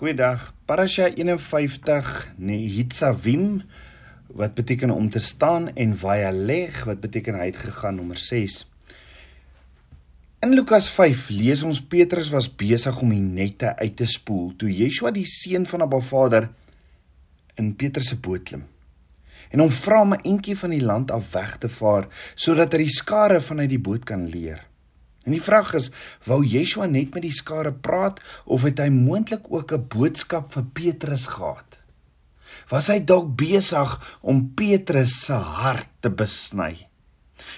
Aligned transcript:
Goeiedag. 0.00 0.54
Parasha 0.64 1.10
51 1.12 2.32
Nehitzavim 2.40 3.60
wat 4.32 4.54
beteken 4.56 4.90
om 4.90 5.10
te 5.12 5.20
staan 5.20 5.66
en 5.76 5.92
Vayaleg 5.92 6.78
wat 6.88 7.02
beteken 7.02 7.36
hy 7.36 7.50
het 7.50 7.58
gegaan 7.60 7.98
nommer 8.00 8.16
6. 8.16 8.56
In 10.40 10.54
Lukas 10.56 10.88
5 10.88 11.26
lees 11.36 11.60
ons 11.68 11.82
Petrus 11.84 12.32
was 12.32 12.48
besig 12.48 13.02
om 13.04 13.12
die 13.12 13.20
nette 13.20 13.74
uit 13.76 13.98
te 14.00 14.08
spoel 14.08 14.54
toe 14.56 14.72
Yeshua 14.72 15.12
die 15.12 15.26
seun 15.28 15.68
van 15.68 15.84
Abba 15.84 16.00
Vader 16.00 16.48
in 17.60 17.74
Petrus 17.76 18.14
se 18.14 18.16
boot 18.24 18.48
klim 18.48 18.64
en 19.52 19.66
hom 19.66 19.76
vra 19.82 20.00
om 20.00 20.16
'n 20.16 20.24
entjie 20.32 20.56
van 20.56 20.72
die 20.78 20.84
land 20.92 21.12
af 21.12 21.28
weg 21.36 21.58
te 21.60 21.68
vaar 21.68 22.08
sodat 22.34 22.72
hy 22.72 22.86
die 22.86 22.96
skare 23.02 23.40
vanuit 23.40 23.68
die 23.68 23.84
boot 23.90 24.08
kan 24.08 24.24
leer. 24.32 24.64
En 25.30 25.36
die 25.36 25.44
vraag 25.46 25.76
is, 25.78 25.92
wou 26.26 26.40
Yeshua 26.42 26.88
net 26.90 27.14
met 27.14 27.22
die 27.22 27.30
skare 27.30 27.70
praat 27.70 28.18
of 28.50 28.64
het 28.66 28.80
hy 28.82 28.88
moontlik 28.90 29.44
ook 29.46 29.70
'n 29.76 29.86
boodskap 29.86 30.50
vir 30.50 30.64
Petrus 30.74 31.28
gehad? 31.30 31.78
Was 32.68 32.88
hy 32.90 32.98
dalk 32.98 33.36
besig 33.38 34.18
om 34.22 34.50
Petrus 34.58 35.14
se 35.26 35.38
hart 35.38 35.88
te 36.00 36.10
besny? 36.10 36.88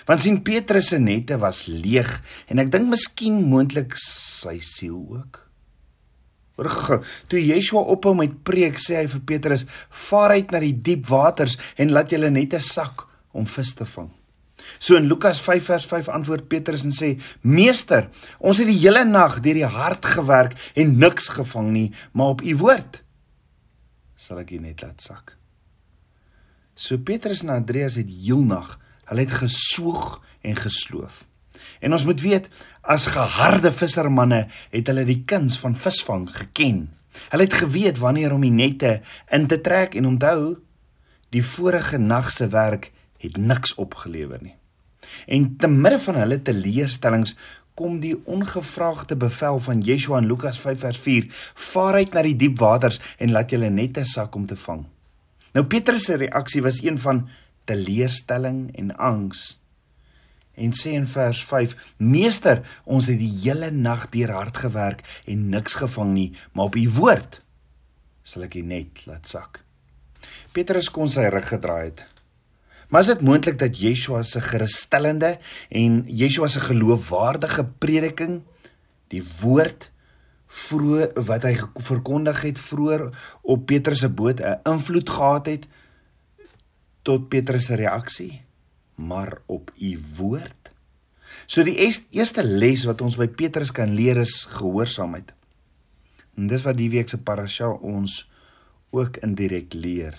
Want 0.05 0.20
sien 0.20 0.43
Petrus 0.43 0.88
se 0.88 0.98
nette 0.98 1.38
was 1.38 1.65
leeg 1.66 2.20
en 2.46 2.59
ek 2.59 2.70
dink 2.70 2.91
miskien 2.93 3.41
moontlik 3.48 3.96
sy 3.96 4.59
siel 4.60 5.01
ook. 5.09 5.41
Hoor, 6.57 7.01
toe 7.27 7.41
Yeshua 7.41 7.80
ophou 7.80 8.15
met 8.15 8.43
preek, 8.45 8.77
sê 8.77 9.01
hy 9.01 9.07
vir 9.07 9.20
Petrus: 9.20 9.65
"Vaar 9.88 10.30
uit 10.37 10.51
na 10.51 10.60
die 10.60 10.77
diep 10.82 11.07
waters 11.09 11.57
en 11.77 11.91
laat 11.91 12.10
julle 12.10 12.30
nette 12.30 12.60
sak 12.60 13.09
om 13.32 13.46
vis 13.46 13.73
te 13.74 13.84
vang." 13.84 14.21
So 14.78 14.96
in 14.96 15.08
Lukas 15.08 15.40
5 15.40 15.64
vers 15.64 15.86
5 15.86 16.08
antwoord 16.08 16.48
Petrus 16.48 16.84
en 16.84 16.92
sê: 16.92 17.20
"Meester, 17.40 18.08
ons 18.38 18.58
het 18.58 18.66
die 18.66 18.78
hele 18.78 19.04
nag 19.04 19.40
deur 19.40 19.54
die 19.54 19.66
hard 19.66 20.04
gewerk 20.04 20.56
en 20.74 20.98
niks 20.98 21.28
gevang 21.28 21.70
nie, 21.70 21.92
maar 22.12 22.36
op 22.36 22.42
u 22.42 22.56
woord 22.56 23.02
sal 24.16 24.38
ek 24.38 24.50
u 24.50 24.58
net 24.58 24.82
laat 24.82 25.02
sak." 25.02 25.37
So 26.74 26.98
Petrus 26.98 27.42
en 27.42 27.48
Andreas 27.48 27.98
het 28.01 28.10
heelnag, 28.10 28.79
hulle 29.04 29.20
het 29.20 29.34
gesoog 29.42 30.23
en 30.40 30.56
gesloof. 30.56 31.26
En 31.80 31.92
ons 31.92 32.04
moet 32.04 32.20
weet, 32.20 32.48
as 32.80 33.10
geharde 33.12 33.73
vissermanne 33.73 34.46
het 34.73 34.88
hulle 34.90 35.04
die 35.07 35.23
kuns 35.29 35.59
van 35.60 35.76
visvang 35.79 36.29
geken. 36.30 36.88
Hulle 37.29 37.46
het 37.46 37.59
geweet 37.60 38.01
wanneer 38.01 38.32
om 38.32 38.42
die 38.42 38.54
nette 38.54 39.01
in 39.30 39.46
te 39.46 39.60
trek 39.60 39.95
en 39.98 40.09
onthou, 40.14 40.57
die 41.32 41.45
vorige 41.45 41.98
nag 41.98 42.30
se 42.32 42.48
werk 42.52 42.90
het 43.23 43.36
niks 43.36 43.74
opgelewer 43.80 44.42
nie. 44.42 44.57
En 45.27 45.57
te 45.57 45.68
midde 45.68 45.99
van 45.99 46.21
hulle 46.23 46.43
teleurstellings 46.43 47.37
kom 47.74 48.01
die 48.02 48.16
ongevraagde 48.29 49.16
bevel 49.16 49.60
van 49.65 49.80
Yeshua 49.80 50.21
in 50.21 50.29
Lukas 50.29 50.60
5 50.60 50.79
vers 50.79 50.99
4: 50.99 51.27
"Vaar 51.54 51.95
uit 51.95 52.13
na 52.13 52.23
die 52.23 52.37
diep 52.37 52.59
waters 52.59 53.01
en 53.19 53.32
laat 53.32 53.51
julle 53.51 53.71
nette 53.71 54.04
sak 54.04 54.35
om 54.35 54.46
te 54.46 54.57
vang." 54.57 54.85
Nou 55.52 55.65
Petrus 55.65 56.04
se 56.04 56.16
reaksie 56.16 56.63
was 56.63 56.82
een 56.82 56.99
van 56.99 57.29
teleurstelling 57.65 58.77
en 58.77 58.96
angs. 58.96 59.60
En 60.54 60.73
sê 60.73 60.93
in 60.93 61.07
vers 61.07 61.45
5: 61.45 61.76
"Meester, 61.97 62.63
ons 62.85 63.07
het 63.07 63.19
die 63.19 63.32
hele 63.43 63.71
nag 63.71 64.09
deur 64.09 64.31
hard 64.31 64.56
gewerk 64.56 65.22
en 65.26 65.49
niks 65.49 65.75
gevang 65.75 66.12
nie, 66.12 66.32
maar 66.53 66.65
op 66.65 66.76
u 66.76 66.88
woord 66.91 67.41
sal 68.22 68.43
ek 68.43 68.54
u 68.54 68.62
net 68.62 69.06
laat 69.06 69.26
sak." 69.26 69.65
Petrus 70.53 70.91
kon 70.91 71.09
sy 71.10 71.25
rug 71.32 71.49
gedraai 71.49 71.84
het 71.84 72.12
Maar 72.93 73.00
is 73.00 73.10
dit 73.15 73.25
moontlik 73.25 73.56
dat 73.59 73.78
Yeshua 73.81 74.21
se 74.22 74.41
gerusstellende 74.44 75.38
en 75.72 76.03
Yeshua 76.06 76.50
se 76.53 76.60
geloofwaardige 76.60 77.65
prediking 77.81 78.43
die 79.12 79.22
woord 79.41 79.88
vroeg 80.53 81.16
wat 81.16 81.47
hy 81.48 81.54
verkondig 81.88 82.43
het 82.44 82.60
vroeër 82.60 83.06
op 83.43 83.65
Petrus 83.66 84.04
se 84.04 84.12
boot 84.12 84.41
'n 84.41 84.60
invloed 84.69 85.09
gehad 85.10 85.47
het 85.47 85.65
tot 87.03 87.28
Petrus 87.28 87.66
se 87.66 87.81
reaksie 87.81 88.44
maar 88.94 89.41
op 89.47 89.72
u 89.80 89.98
woord 90.16 90.72
So 91.47 91.64
die 91.66 91.76
eerste 91.76 92.44
les 92.44 92.84
wat 92.88 93.03
ons 93.04 93.16
by 93.20 93.26
Petrus 93.28 93.72
kan 93.74 93.94
leer 93.97 94.20
is 94.22 94.44
gehoorsaamheid. 94.56 95.32
En 96.38 96.48
dis 96.48 96.64
wat 96.64 96.78
die 96.78 96.91
week 96.92 97.10
se 97.12 97.19
parasha 97.20 97.69
ons 97.69 98.22
ook 98.92 99.19
indirek 99.24 99.74
leer. 99.76 100.16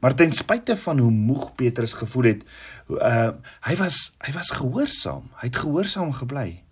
Maar 0.00 0.14
ten 0.14 0.32
spyte 0.32 0.76
van 0.76 0.98
hoe 0.98 1.10
moeg 1.10 1.54
Petrus 1.54 1.92
gevoel 1.92 2.24
het, 2.32 2.44
uh 2.90 3.30
hy 3.66 3.76
was 3.76 4.14
hy 4.18 4.32
was 4.32 4.50
gehoorsaam. 4.50 5.30
Hy 5.40 5.50
het 5.50 5.60
gehoorsaam 5.62 6.12
gebly. 6.12 6.62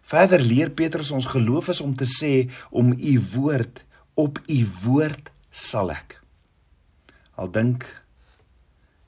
Verder 0.00 0.40
leer 0.40 0.70
Petrus 0.70 1.10
ons 1.10 1.26
geloof 1.30 1.68
is 1.68 1.80
om 1.80 1.94
te 1.96 2.08
sê 2.08 2.50
om 2.70 2.92
u 2.92 3.14
woord 3.34 3.84
op 4.14 4.40
u 4.46 4.60
woord 4.82 5.30
sal 5.50 5.92
ek. 5.94 6.18
Al 7.38 7.50
dink 7.50 7.86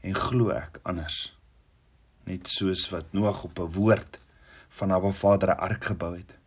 en 0.02 0.14
glo 0.14 0.54
ek 0.54 0.80
anders. 0.82 1.32
Net 2.26 2.48
soos 2.48 2.86
wat 2.94 3.12
Noag 3.12 3.44
op 3.44 3.58
'n 3.58 3.72
woord 3.74 4.20
van 4.78 4.92
Abba 4.92 5.10
Vader 5.12 5.48
'n 5.48 5.58
ark 5.58 5.84
gebou 5.84 6.16
het. 6.16 6.38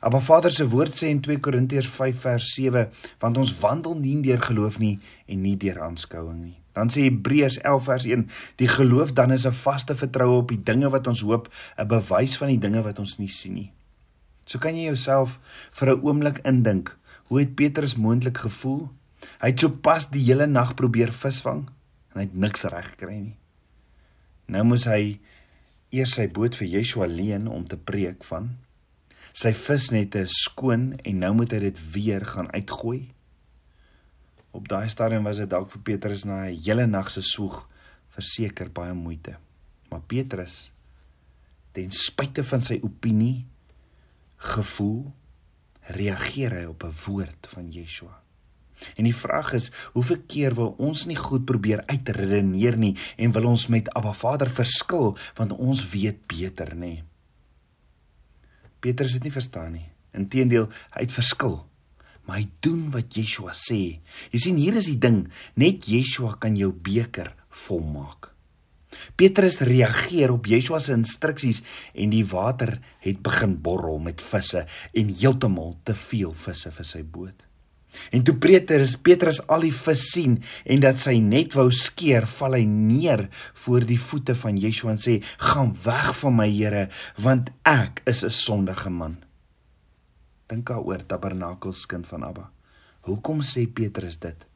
Maar 0.00 0.22
Vader 0.22 0.52
se 0.52 0.68
woord 0.68 0.96
sê 0.96 1.08
in 1.12 1.20
2 1.20 1.40
Korintiërs 1.40 1.88
5 1.88 2.20
vers 2.20 2.50
7, 2.54 2.88
want 3.18 3.36
ons 3.36 3.54
wandel 3.60 3.94
nie 4.00 4.20
deur 4.22 4.42
geloof 4.42 4.78
nie 4.78 4.98
en 5.26 5.40
nie 5.42 5.56
deur 5.56 5.80
aanskouing 5.82 6.40
nie. 6.42 6.58
Dan 6.74 6.90
sê 6.90 7.06
Hebreërs 7.06 7.60
11 7.62 7.84
vers 7.84 8.06
1, 8.10 8.26
die 8.58 8.68
geloof 8.68 9.12
dan 9.12 9.32
is 9.32 9.46
'n 9.46 9.52
vaste 9.52 9.94
vertroue 9.94 10.42
op 10.42 10.48
die 10.48 10.62
dinge 10.62 10.90
wat 10.90 11.06
ons 11.06 11.20
hoop, 11.20 11.48
'n 11.78 11.86
bewys 11.86 12.36
van 12.36 12.48
die 12.48 12.58
dinge 12.58 12.82
wat 12.82 12.98
ons 12.98 13.18
nie 13.18 13.28
sien 13.28 13.54
nie. 13.54 13.72
So 14.44 14.58
kan 14.58 14.76
jy 14.76 14.84
jouself 14.92 15.38
vir 15.72 15.88
'n 15.88 16.02
oomblik 16.02 16.40
indink, 16.44 16.96
hoe 17.24 17.38
het 17.38 17.54
Petrus 17.54 17.96
moontlik 17.96 18.38
gevoel? 18.38 18.90
Hy 19.40 19.48
het 19.48 19.60
sopas 19.60 20.10
die 20.10 20.24
hele 20.24 20.46
nag 20.46 20.74
probeer 20.74 21.12
visvang 21.12 21.68
en 22.12 22.20
hy 22.20 22.20
het 22.20 22.34
niks 22.34 22.64
reg 22.64 22.90
gekry 22.90 23.18
nie. 23.18 23.36
Nou 24.46 24.64
moes 24.64 24.84
hy 24.84 25.20
eers 25.90 26.14
sy 26.18 26.26
boot 26.28 26.54
vir 26.54 26.68
Yeshua 26.68 27.06
leen 27.06 27.48
om 27.48 27.66
te 27.66 27.76
preek 27.76 28.24
van 28.24 28.50
Sy 29.34 29.50
visnette 29.58 30.20
is 30.22 30.34
skoon 30.44 30.92
en 31.02 31.16
nou 31.18 31.32
moet 31.34 31.50
hy 31.56 31.58
dit 31.64 31.78
weer 31.90 32.22
gaan 32.22 32.52
uitgooi. 32.54 33.00
Op 34.54 34.68
daai 34.70 34.86
stadium 34.92 35.26
was 35.26 35.40
dit 35.42 35.50
dalk 35.50 35.72
vir 35.72 35.82
Petrus 35.88 36.22
na 36.22 36.44
'n 36.46 36.60
hele 36.62 36.86
nag 36.86 37.10
se 37.10 37.22
soeg 37.22 37.66
verseker 38.14 38.70
baie 38.70 38.94
moeite. 38.94 39.34
Maar 39.90 40.06
Petrus 40.06 40.70
ten 41.72 41.90
spyte 41.90 42.44
van 42.44 42.62
sy 42.62 42.78
opinie 42.82 43.46
gevoel 44.36 45.12
reageer 45.98 46.54
hy 46.54 46.64
op 46.64 46.84
'n 46.84 46.94
woord 47.06 47.46
van 47.46 47.72
Yeshua. 47.72 48.22
En 48.96 49.04
die 49.04 49.14
vraag 49.14 49.52
is, 49.52 49.70
hoeveel 49.92 50.22
keer 50.26 50.54
wil 50.54 50.74
ons 50.78 51.06
nie 51.06 51.16
goed 51.16 51.44
probeer 51.44 51.82
uitredeneer 51.86 52.76
nie 52.76 52.96
en 53.16 53.32
wil 53.32 53.46
ons 53.46 53.66
met 53.66 53.90
Abba 53.94 54.12
Vader 54.12 54.50
verskil 54.50 55.18
want 55.34 55.52
ons 55.52 55.90
weet 55.90 56.26
beter 56.26 56.74
nê? 56.74 56.78
Nee. 56.78 57.13
Petrus 58.84 59.16
het 59.16 59.24
nie 59.24 59.32
verstaan 59.32 59.72
nie. 59.78 59.86
Inteendeel, 60.14 60.68
hy 60.94 61.06
het 61.06 61.14
verskil. 61.14 61.62
Maar 62.24 62.42
hy 62.42 62.46
doen 62.64 62.86
wat 62.92 63.16
Yeshua 63.16 63.54
sê. 63.56 63.80
Jy 64.32 64.40
sien 64.40 64.60
hier 64.60 64.76
is 64.80 64.90
die 64.92 65.00
ding, 65.00 65.24
net 65.60 65.88
Yeshua 65.90 66.36
kan 66.40 66.56
jou 66.56 66.70
beker 66.72 67.32
volmaak. 67.64 68.30
Petrus 69.18 69.58
reageer 69.66 70.32
op 70.32 70.46
Yeshua 70.46 70.78
se 70.82 70.94
instruksies 70.94 71.62
en 71.98 72.12
die 72.12 72.24
water 72.30 72.76
het 73.04 73.22
begin 73.24 73.56
borrel 73.64 73.98
met 74.02 74.22
visse 74.22 74.64
en 74.94 75.10
heeltemal 75.10 75.74
te 75.84 75.96
veel 75.98 76.34
visse 76.44 76.70
vir 76.76 76.88
sy 76.88 77.02
boot. 77.02 77.42
En 78.10 78.22
toe 78.22 78.34
Petrus 78.36 78.96
Petrus 78.96 79.40
al 79.46 79.66
die 79.66 79.74
vis 79.74 80.06
sien 80.12 80.38
en 80.64 80.80
dat 80.80 81.00
sy 81.02 81.16
net 81.22 81.54
wou 81.58 81.68
skeer, 81.74 82.26
val 82.26 82.56
hy 82.58 82.64
neer 82.68 83.28
voor 83.64 83.86
die 83.86 84.00
voete 84.00 84.34
van 84.38 84.58
Yeshua 84.60 84.94
en 84.94 85.00
sê: 85.00 85.20
"Gaan 85.38 85.74
weg 85.84 86.14
van 86.22 86.36
my, 86.36 86.48
Here, 86.50 86.88
want 87.16 87.50
ek 87.62 88.02
is 88.06 88.24
'n 88.24 88.30
sondige 88.30 88.90
man." 88.90 89.16
Dink 90.46 90.66
daaroor, 90.66 91.06
Tabernakelskind 91.06 92.06
van 92.06 92.24
Abba. 92.24 92.50
Hoekom 93.00 93.42
sê 93.42 93.66
Petrus 93.66 94.18
dit? 94.18 94.46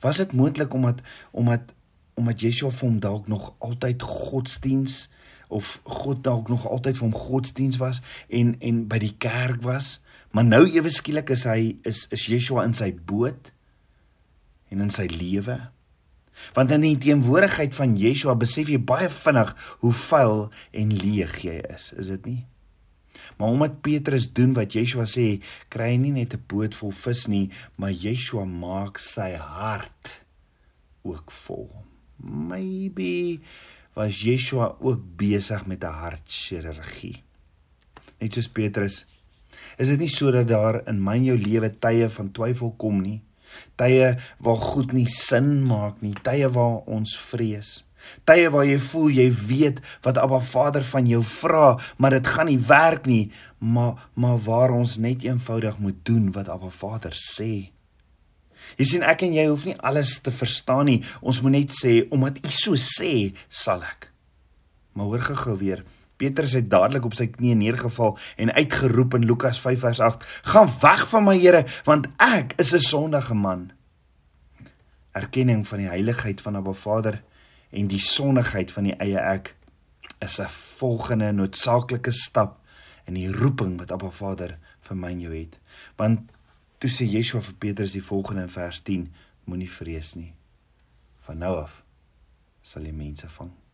Was 0.00 0.16
dit 0.16 0.32
moontlik 0.32 0.74
omdat 0.74 1.00
omdat 1.30 1.74
omdat 2.14 2.40
Yeshua 2.40 2.70
vir 2.70 2.88
hom 2.88 2.98
dalk 3.00 3.28
nog 3.28 3.54
altyd 3.58 4.02
godsdiens 4.02 5.08
of 5.48 5.80
God 5.84 6.24
dalk 6.24 6.48
nog 6.48 6.66
altyd 6.68 6.96
vir 6.98 7.06
hom 7.06 7.14
godsdiens 7.14 7.76
was 7.78 8.00
en 8.28 8.56
en 8.58 8.86
by 8.90 8.98
die 8.98 9.14
kerk 9.18 9.62
was? 9.62 10.00
Maar 10.30 10.44
nou 10.44 10.64
ewe 10.68 10.90
skielik 10.92 11.32
is 11.34 11.46
hy 11.48 11.78
is 11.88 12.06
is 12.14 12.26
Yeshua 12.28 12.66
in 12.68 12.76
sy 12.76 12.92
boot 12.92 13.52
en 14.68 14.84
in 14.84 14.92
sy 14.92 15.08
lewe. 15.10 15.56
Want 16.54 16.72
in 16.74 16.84
die 16.84 16.98
teenwoordigheid 17.00 17.74
van 17.74 17.96
Yeshua 17.98 18.36
besef 18.38 18.70
jy 18.70 18.78
baie 18.78 19.08
vinnig 19.10 19.54
hoe 19.82 19.94
vuil 20.04 20.44
en 20.82 20.94
leeg 20.94 21.40
jy 21.46 21.58
is, 21.72 21.90
is 21.98 22.12
dit 22.14 22.30
nie? 22.30 22.40
Maar 23.38 23.54
omdat 23.54 23.80
Petrus 23.82 24.28
doen 24.34 24.52
wat 24.54 24.74
Yeshua 24.74 25.06
sê, 25.10 25.40
kry 25.72 25.92
hy 25.94 25.98
nie 26.02 26.14
net 26.14 26.34
'n 26.34 26.44
boot 26.50 26.74
vol 26.74 26.92
vis 26.92 27.26
nie, 27.26 27.50
maar 27.76 27.90
Yeshua 27.90 28.44
maak 28.44 28.98
sy 28.98 29.34
hart 29.34 30.24
ook 31.02 31.30
vol. 31.30 31.70
Maybe 32.18 33.40
was 33.94 34.22
Yeshua 34.22 34.76
ook 34.80 35.02
besig 35.16 35.66
met 35.66 35.84
'n 35.84 35.98
hartchirurgie. 36.02 37.22
Net 38.20 38.34
soos 38.34 38.48
Petrus 38.48 39.06
Is 39.78 39.92
dit 39.94 40.02
nie 40.02 40.10
sodat 40.10 40.48
daar 40.50 40.82
in 40.90 40.98
my 41.02 41.16
en 41.20 41.28
jou 41.30 41.38
lewe 41.38 41.70
tye 41.70 42.08
van 42.10 42.32
twyfel 42.34 42.74
kom 42.80 43.00
nie? 43.02 43.20
Tye 43.78 44.16
waar 44.44 44.58
goed 44.60 44.92
nie 44.92 45.06
sin 45.10 45.60
maak 45.66 46.02
nie, 46.02 46.14
tye 46.26 46.50
waar 46.52 46.82
ons 46.90 47.14
vrees. 47.30 47.78
Tye 48.28 48.50
waar 48.54 48.66
jy 48.66 48.78
voel 48.82 49.08
jy 49.14 49.28
weet 49.48 49.80
wat 50.04 50.18
Abba 50.20 50.40
Vader 50.44 50.84
van 50.86 51.08
jou 51.10 51.22
vra, 51.26 51.76
maar 51.98 52.16
dit 52.16 52.26
gaan 52.26 52.50
nie 52.50 52.60
werk 52.68 53.06
nie, 53.10 53.30
maar 53.58 54.08
maar 54.14 54.38
waar 54.46 54.74
ons 54.74 54.98
net 55.02 55.26
eenvoudig 55.26 55.78
moet 55.82 55.98
doen 56.06 56.30
wat 56.34 56.50
Abba 56.52 56.70
Vader 56.74 57.14
sê. 57.18 57.70
Jy 58.78 58.86
sien 58.86 59.06
ek 59.06 59.24
en 59.26 59.34
jy 59.34 59.46
hoef 59.48 59.64
nie 59.66 59.78
alles 59.78 60.18
te 60.22 60.34
verstaan 60.34 60.90
nie. 60.90 60.98
Ons 61.22 61.40
moet 61.42 61.54
net 61.56 61.74
sê 61.74 62.00
omdat 62.14 62.42
U 62.44 62.50
so 62.52 62.78
sê, 62.78 63.32
sal 63.48 63.82
ek. 63.86 64.10
Maar 64.94 65.08
hoor 65.10 65.24
gou-gou 65.30 65.56
weer. 65.62 65.84
Petrus 66.18 66.56
het 66.58 66.66
dadelik 66.70 67.06
op 67.06 67.14
sy 67.14 67.28
knieë 67.30 67.56
neergeval 67.60 68.16
en 68.42 68.52
uitgeroep 68.52 69.14
in 69.18 69.26
Lukas 69.28 69.60
5 69.62 69.84
vers 69.86 70.00
8: 70.02 70.24
"Gaan 70.50 70.70
weg 70.82 71.06
van 71.08 71.24
my 71.24 71.38
Here, 71.38 71.64
want 71.84 72.08
ek 72.16 72.54
is 72.58 72.74
'n 72.74 72.82
sondige 72.82 73.34
man." 73.34 73.70
Erkenning 75.12 75.66
van 75.66 75.78
die 75.78 75.88
heiligheid 75.88 76.40
van 76.40 76.56
Abba 76.56 76.72
Vader 76.72 77.22
en 77.70 77.86
die 77.86 78.00
sondigheid 78.00 78.72
van 78.72 78.84
die 78.84 78.96
eie 78.98 79.18
ek 79.18 79.56
is 80.20 80.40
'n 80.40 80.50
volgende 80.50 81.32
noodsaaklike 81.32 82.10
stap 82.10 82.58
in 83.06 83.14
die 83.14 83.32
roeping 83.32 83.78
wat 83.78 83.92
Abba 83.92 84.10
Vader 84.10 84.58
vir 84.80 84.96
my 84.96 85.10
en 85.10 85.20
jou 85.20 85.34
het. 85.34 85.58
Want 85.96 86.32
toe 86.78 86.90
sê 86.90 87.04
Yeshua 87.04 87.40
vir 87.40 87.54
Petrus 87.54 87.92
die 87.92 88.04
volgende 88.04 88.42
in 88.42 88.48
vers 88.48 88.80
10: 88.80 89.12
Moenie 89.44 89.70
vrees 89.70 90.14
nie. 90.14 90.34
Van 91.20 91.38
nou 91.38 91.56
af 91.62 91.82
sal 92.60 92.82
jy 92.82 92.92
mense 92.92 93.28
vang. 93.28 93.67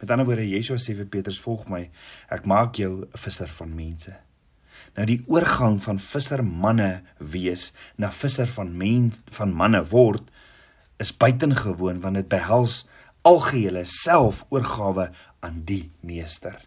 Met 0.00 0.10
ander 0.10 0.26
woorde, 0.26 0.48
Yeshua 0.48 0.76
sê 0.76 0.94
vir 0.94 1.06
Petrus: 1.06 1.40
"Volg 1.40 1.68
my. 1.68 1.90
Ek 2.30 2.44
maak 2.44 2.76
jou 2.76 3.02
'n 3.02 3.08
visser 3.16 3.48
van 3.48 3.74
mense." 3.74 4.16
Nou 4.96 5.06
die 5.06 5.22
oorgang 5.26 5.82
van 5.82 5.98
vissermanne 5.98 7.02
wees 7.18 7.72
na 7.96 8.10
visser 8.10 8.46
van 8.46 8.76
mens 8.76 9.20
van 9.30 9.52
manne 9.52 9.82
word 9.84 10.30
is 10.96 11.16
buitengewoon 11.16 12.00
want 12.00 12.14
dit 12.14 12.28
behels 12.28 12.86
algehele 13.26 13.84
selfoorgawe 13.84 15.10
aan 15.40 15.62
die 15.68 15.90
meester. 16.00 16.60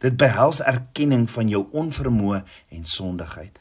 Dit 0.00 0.16
behels 0.20 0.60
erkenning 0.60 1.26
van 1.30 1.48
jou 1.48 1.66
onvermoë 1.72 2.42
en 2.76 2.84
sondigheid. 2.84 3.60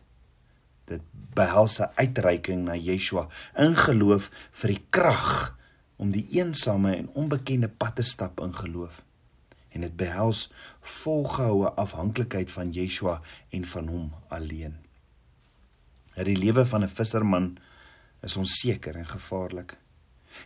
Dit 0.88 1.02
behels 1.36 1.80
'n 1.80 1.92
uitreiking 1.96 2.64
na 2.66 2.76
Yeshua 2.76 3.28
in 3.58 3.76
geloof 3.76 4.32
vir 4.52 4.70
die 4.70 4.84
krag 4.90 5.58
om 5.98 6.12
die 6.14 6.26
eensame 6.38 6.96
en 6.96 7.10
onbekende 7.18 7.70
pad 7.70 7.96
te 7.96 8.06
stap 8.06 8.40
in 8.42 8.56
geloof. 8.56 9.02
En 9.70 9.82
dit 9.82 9.96
behels 9.96 10.48
volgehoue 10.82 11.70
afhanklikheid 11.70 12.52
van 12.52 12.72
Yeshua 12.72 13.22
en 13.50 13.66
van 13.66 13.88
hom 13.88 14.12
alleen. 14.28 14.78
Dat 16.14 16.26
die 16.26 16.38
lewe 16.38 16.66
van 16.66 16.84
'n 16.84 16.90
visserman 16.90 17.58
is 18.22 18.38
onseker 18.38 18.96
en 18.96 19.08
gevaarlik. 19.08 19.78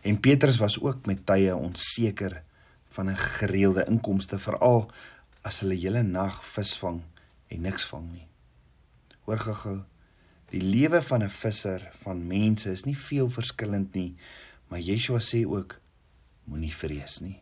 En 0.02 0.20
Petrus 0.20 0.56
was 0.56 0.80
ook 0.80 1.06
met 1.06 1.26
tye 1.26 1.56
onseker 1.56 2.42
van 2.88 3.10
'n 3.10 3.16
gereelde 3.16 3.84
inkomste 3.84 4.38
veral 4.38 4.90
as 5.40 5.60
hulle 5.60 5.74
hele 5.74 6.02
nag 6.02 6.46
visvang 6.46 7.00
en 7.46 7.60
niks 7.60 7.84
vang 7.84 8.12
nie. 8.12 8.26
Hoor 9.24 9.38
gou-gou, 9.38 9.80
die 10.48 10.62
lewe 10.62 11.02
van 11.02 11.22
'n 11.22 11.30
visser 11.30 11.90
van 12.02 12.26
mense 12.26 12.70
is 12.70 12.84
nie 12.84 12.96
veel 12.96 13.30
verskillend 13.30 13.94
nie 13.94 14.16
Maar 14.72 14.80
Yeshua 14.80 15.20
sê 15.20 15.42
ook 15.44 15.74
moenie 16.48 16.72
vrees 16.72 17.18
nie. 17.20 17.36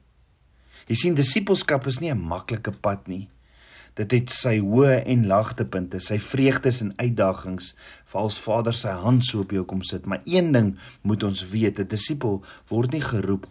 Jy 0.91 0.97
sien 0.99 1.15
disippelskap 1.15 1.87
is 1.87 2.01
nie 2.03 2.11
'n 2.11 2.19
maklike 2.19 2.73
pad 2.73 3.07
nie. 3.07 3.29
Dit 3.95 4.11
het 4.11 4.31
sy 4.31 4.59
hoë 4.59 5.05
en 5.07 5.27
laagtepunte, 5.27 6.01
sy 6.01 6.19
vreugdes 6.19 6.81
en 6.81 6.93
uitdagings, 6.99 7.75
veral 8.05 8.27
as 8.27 8.39
Vader 8.39 8.75
sy 8.75 8.91
hand 9.05 9.25
so 9.25 9.41
op 9.41 9.51
jou 9.51 9.65
kom 9.65 9.83
sit, 9.83 10.07
maar 10.07 10.23
een 10.25 10.53
ding 10.53 10.79
moet 11.03 11.23
ons 11.23 11.49
weet, 11.49 11.79
'n 11.79 11.87
disipel 11.87 12.43
word 12.69 12.93
nie 12.93 13.01
geroep 13.03 13.47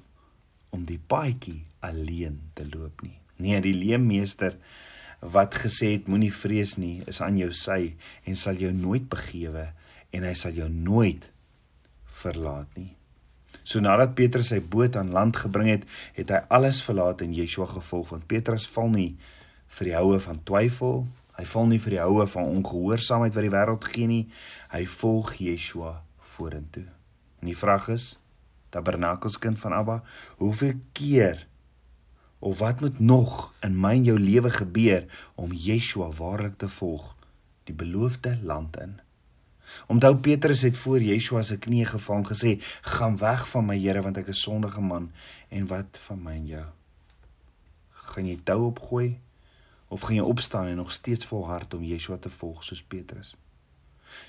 om 0.70 0.86
die 0.86 1.00
paadjie 1.08 1.66
alleen 1.80 2.40
te 2.54 2.66
loop 2.66 3.02
nie. 3.02 3.20
Nee, 3.38 3.62
die 3.62 3.74
leemmeester 3.74 4.58
wat 5.22 5.56
gesê 5.56 5.92
het 5.92 6.08
moenie 6.08 6.34
vrees 6.34 6.78
nie, 6.78 7.04
is 7.08 7.22
aan 7.22 7.38
jou 7.38 7.52
sy 7.54 7.96
en 8.26 8.36
sal 8.36 8.56
jou 8.56 8.72
nooit 8.72 9.10
begewe 9.10 9.74
en 10.12 10.24
hy 10.24 10.34
sal 10.34 10.52
jou 10.52 10.70
nooit 10.70 11.32
verlaat 12.06 12.78
nie. 12.78 12.99
So 13.70 13.78
nadat 13.86 14.16
Petrus 14.18 14.50
sy 14.50 14.58
boot 14.66 14.96
aan 14.98 15.12
land 15.14 15.38
gebring 15.38 15.70
het, 15.70 15.84
het 16.16 16.32
hy 16.34 16.40
alles 16.50 16.80
verlaat 16.82 17.20
en 17.22 17.36
Yeshua 17.38 17.68
gevolg 17.70 18.16
want 18.16 18.26
Petrus 18.32 18.66
val 18.74 18.90
nie 18.90 19.12
vir 19.78 19.92
die 19.92 19.94
houe 19.94 20.18
van 20.24 20.40
twyfel, 20.42 21.04
hy 21.38 21.46
val 21.52 21.68
nie 21.70 21.78
vir 21.84 21.94
die 21.94 22.02
houe 22.02 22.26
van 22.32 22.48
ongehoorsaamheid 22.58 23.36
wat 23.36 23.46
die 23.46 23.54
wêreld 23.54 23.90
gee 23.94 24.08
nie. 24.10 24.24
Hy 24.74 24.82
volg 24.90 25.36
Yeshua 25.38 26.00
vorentoe. 26.34 26.88
En 27.44 27.52
die 27.52 27.58
vraag 27.58 27.92
is, 27.94 28.08
tabernakelskind 28.74 29.62
van 29.62 29.78
Abba, 29.78 30.00
hoeveel 30.42 30.82
keer 30.98 31.46
of 32.40 32.64
wat 32.64 32.82
moet 32.82 32.98
nog 33.00 33.52
in 33.68 33.78
my 33.78 33.94
en 34.00 34.08
jou 34.08 34.18
lewe 34.18 34.50
gebeur 34.56 35.06
om 35.38 35.54
Yeshua 35.54 36.10
waarlik 36.18 36.58
te 36.58 36.72
volg, 36.72 37.14
die 37.70 37.78
beloofde 37.78 38.34
land 38.42 38.80
in? 38.82 38.98
Onthou 39.88 40.16
Petrus 40.18 40.62
het 40.62 40.78
voor 40.78 41.02
Yeshua 41.02 41.42
se 41.44 41.58
knieë 41.58 41.86
geval 41.86 42.18
en 42.18 42.28
gesê: 42.28 42.52
"Gaan 42.82 43.18
weg 43.18 43.50
van 43.50 43.66
my 43.66 43.80
Here 43.80 44.02
want 44.02 44.18
ek 44.18 44.28
is 44.28 44.42
sondige 44.42 44.82
man 44.82 45.12
en 45.50 45.68
wat 45.68 46.00
van 46.08 46.24
my 46.24 46.34
en 46.34 46.48
jou?" 46.48 46.66
Gaan 47.90 48.28
jy 48.28 48.40
tou 48.44 48.66
opgooi 48.66 49.20
of 49.88 50.02
gaan 50.02 50.16
jy 50.16 50.22
opstaan 50.22 50.68
en 50.68 50.76
nog 50.76 50.92
steeds 50.92 51.26
volhard 51.26 51.74
om 51.74 51.84
Yeshua 51.84 52.18
te 52.18 52.30
volg 52.30 52.64
soos 52.64 52.84
Petrus? 52.84 53.36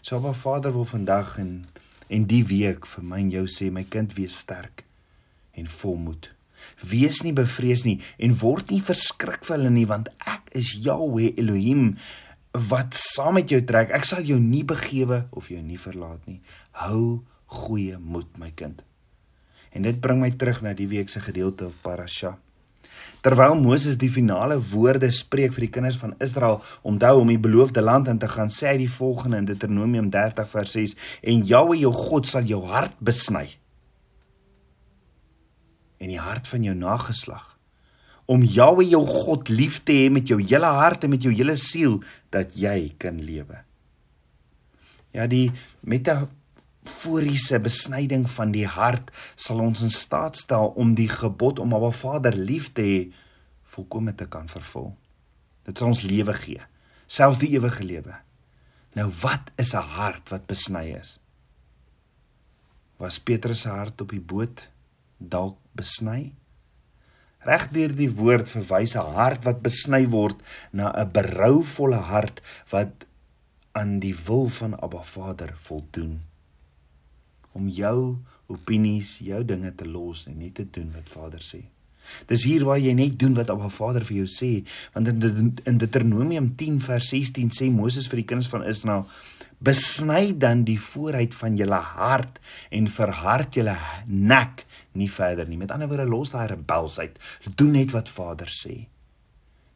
So 0.01 0.21
wat 0.21 0.37
Vader 0.37 0.73
wil 0.73 0.85
vandag 0.85 1.39
en 1.39 1.67
en 2.11 2.27
die 2.27 2.43
week 2.45 2.87
vir 2.91 3.05
my 3.07 3.21
en 3.23 3.31
jou 3.31 3.45
sê, 3.47 3.71
my 3.71 3.85
kind, 3.87 4.17
wees 4.19 4.41
sterk 4.43 4.83
en 5.55 5.69
volmoed. 5.71 6.33
Wees 6.83 7.23
nie 7.23 7.33
bevrees 7.37 7.85
nie 7.87 8.01
en 8.19 8.35
word 8.41 8.73
nie 8.75 8.83
verskrik 8.83 9.45
vir 9.47 9.57
hulle 9.57 9.71
nie 9.75 9.87
want 9.89 10.11
ek 10.27 10.51
is 10.59 10.73
Yahweh 10.85 11.31
Elohim 11.41 11.95
wat 12.53 12.95
saam 12.99 13.39
met 13.39 13.51
jou 13.51 13.61
trek. 13.65 13.93
Ek 13.95 14.07
sal 14.07 14.27
jou 14.27 14.39
nie 14.43 14.65
begewe 14.67 15.25
of 15.31 15.51
jou 15.53 15.61
nie 15.63 15.79
verlaat 15.79 16.23
nie. 16.27 16.41
Hou 16.83 17.23
goeie 17.51 17.99
moed, 17.99 18.31
my 18.39 18.51
kind. 18.55 18.83
En 19.71 19.87
dit 19.87 19.99
bring 20.03 20.19
my 20.23 20.31
terug 20.35 20.63
na 20.63 20.75
die 20.75 20.89
week 20.91 21.11
se 21.11 21.23
gedeelte 21.23 21.69
of 21.71 21.79
parasha. 21.83 22.37
Terwyl 23.23 23.55
Moses 23.61 23.99
die 24.01 24.11
finale 24.11 24.57
woorde 24.73 25.11
spreek 25.15 25.55
vir 25.55 25.67
die 25.67 25.73
kinders 25.77 25.99
van 26.01 26.17
Israel 26.25 26.59
om 26.83 26.95
onthou 26.95 27.21
om 27.21 27.31
die 27.31 27.41
beloofde 27.41 27.83
land 27.85 28.09
in 28.09 28.19
te 28.19 28.29
gaan, 28.29 28.51
sê 28.51 28.73
hy 28.73 28.81
die 28.83 28.91
volgende 28.91 29.39
in 29.41 29.49
Deuteronomium 29.49 30.11
30 30.11 30.49
vers 30.49 30.73
6: 30.73 30.97
"En 31.23 31.45
Jahwe 31.47 31.79
jou 31.79 31.93
God 31.93 32.27
sal 32.27 32.49
jou 32.49 32.65
hart 32.67 32.97
besny 32.99 33.47
en 36.01 36.09
die 36.09 36.21
hart 36.21 36.49
van 36.49 36.65
jou 36.65 36.75
nageslag 36.75 37.60
om 38.31 38.45
Jahwe 38.47 38.87
jou 38.87 39.03
God 39.07 39.51
lief 39.51 39.81
te 39.83 39.97
hê 40.05 40.11
met 40.13 40.29
jou 40.31 40.39
hele 40.39 40.69
hart 40.79 41.05
en 41.05 41.11
met 41.11 41.25
jou 41.25 41.33
hele 41.35 41.57
siel 41.59 41.99
dat 42.31 42.55
jy 42.59 42.93
kan 43.03 43.19
lewe. 43.19 43.59
Ja, 45.11 45.27
die 45.27 45.51
metaforiese 45.83 47.59
besnyding 47.63 48.29
van 48.31 48.55
die 48.55 48.69
hart 48.71 49.11
sal 49.35 49.63
ons 49.65 49.83
in 49.83 49.91
staat 49.91 50.39
stel 50.39 50.71
om 50.79 50.95
die 50.95 51.09
gebod 51.11 51.59
om 51.59 51.75
Abba 51.75 51.91
Vader 51.91 52.39
lief 52.39 52.71
te 52.77 52.87
hê 52.87 53.01
volkome 53.75 54.15
te 54.15 54.29
kan 54.31 54.47
vervul. 54.51 54.93
Dit 55.67 55.79
sal 55.79 55.91
ons 55.91 56.07
lewe 56.07 56.35
gee, 56.39 56.63
selfs 57.11 57.43
die 57.43 57.51
ewige 57.57 57.87
lewe. 57.87 58.15
Nou 58.95 59.11
wat 59.23 59.51
is 59.59 59.75
'n 59.75 59.87
hart 59.99 60.31
wat 60.31 60.47
besny 60.47 60.95
is? 60.95 61.19
Was 62.99 63.19
Petrus 63.19 63.61
se 63.61 63.69
hart 63.69 64.01
op 64.01 64.11
die 64.11 64.21
boot 64.21 64.69
dalk 65.19 65.57
besny? 65.73 66.35
Regdeur 67.41 67.95
die 67.97 68.11
woord 68.13 68.49
verwys 68.53 68.97
'n 68.97 69.15
hart 69.17 69.45
wat 69.49 69.63
besny 69.65 70.05
word 70.07 70.39
na 70.73 70.93
'n 70.93 71.13
berouvolle 71.13 72.01
hart 72.13 72.43
wat 72.71 73.07
aan 73.73 73.99
die 74.01 74.17
wil 74.27 74.49
van 74.49 74.75
Abba 74.81 75.03
Vader 75.03 75.53
voldoen. 75.57 76.21
Om 77.53 77.69
jou 77.69 78.19
opinies, 78.47 79.19
jou 79.19 79.45
dinge 79.45 79.75
te 79.75 79.87
los 79.87 80.27
en 80.27 80.39
net 80.39 80.55
te 80.55 80.71
doen 80.71 80.93
wat 80.93 81.09
Vader 81.09 81.41
sê. 81.41 81.63
Dis 82.31 82.45
hier 82.49 82.65
waar 82.65 82.79
jy 82.79 82.95
net 82.97 83.19
doen 83.19 83.35
wat 83.35 83.51
Abba 83.51 83.69
Vader 83.69 84.05
vir 84.05 84.23
jou 84.23 84.29
sê, 84.31 84.51
want 84.95 85.09
in 85.09 85.55
in 85.65 85.79
Deuteronomium 85.79 86.55
10 86.57 86.81
vers 86.85 87.11
16 87.13 87.51
sê 87.55 87.71
Moses 87.71 88.09
vir 88.09 88.23
die 88.23 88.29
kinders 88.33 88.51
van 88.53 88.67
Israel: 88.67 89.07
"Besny 89.59 90.33
dan 90.39 90.65
die 90.65 90.79
vooruit 90.81 91.35
van 91.35 91.57
julle 91.57 91.81
hart 91.81 92.41
en 92.71 92.89
verhard 92.89 93.55
julle 93.55 93.77
nek 94.07 94.67
nie 94.93 95.11
verder 95.11 95.49
nie. 95.49 95.59
Met 95.61 95.71
ander 95.71 95.89
woorde, 95.89 96.09
los 96.09 96.31
daai 96.31 96.47
rebelsheid. 96.47 97.19
Doen 97.57 97.77
net 97.79 97.93
wat 97.97 98.09
Vader 98.09 98.51
sê. 98.51 98.87